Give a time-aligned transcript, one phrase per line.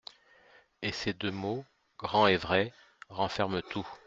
[0.81, 1.63] Et ces deux mots,
[1.99, 2.73] grand et vrai,
[3.09, 3.87] renferment tout.